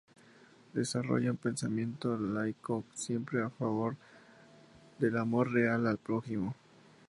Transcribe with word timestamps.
Desarrolla 0.73 1.29
un 1.29 1.37
pensamiento 1.37 2.17
laico 2.17 2.83
siempre 2.95 3.39
en 3.41 3.51
favor 3.51 3.97
del 4.97 5.15
amor 5.17 5.51
real 5.51 5.85
al 5.85 5.99
prójimo. 5.99 6.55